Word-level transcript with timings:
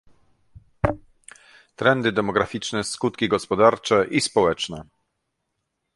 Trendy 1.75 2.11
demograficzne- 2.11 2.83
Skutki 2.83 3.27
gospodarcze 3.29 4.05
i 4.07 4.21
społeczne 4.21 4.83